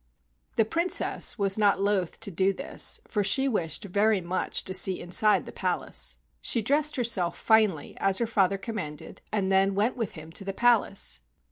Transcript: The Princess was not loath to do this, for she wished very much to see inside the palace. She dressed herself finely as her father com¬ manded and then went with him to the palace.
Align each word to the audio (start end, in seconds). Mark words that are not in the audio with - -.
The 0.55 0.65
Princess 0.65 1.37
was 1.37 1.59
not 1.59 1.79
loath 1.79 2.19
to 2.21 2.31
do 2.31 2.53
this, 2.53 3.01
for 3.07 3.23
she 3.23 3.47
wished 3.47 3.83
very 3.83 4.19
much 4.19 4.63
to 4.63 4.73
see 4.73 4.99
inside 4.99 5.45
the 5.45 5.51
palace. 5.51 6.17
She 6.41 6.63
dressed 6.63 6.95
herself 6.95 7.37
finely 7.37 7.95
as 7.99 8.17
her 8.17 8.25
father 8.25 8.57
com¬ 8.57 8.73
manded 8.73 9.19
and 9.31 9.51
then 9.51 9.75
went 9.75 9.95
with 9.95 10.13
him 10.13 10.31
to 10.31 10.43
the 10.43 10.53
palace. 10.53 11.19